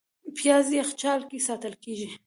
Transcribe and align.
پیاز 0.37 0.67
یخچال 0.79 1.21
کې 1.29 1.37
ساتل 1.47 1.73
کېږي 1.83 2.09